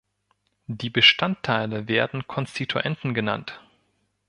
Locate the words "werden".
1.87-2.25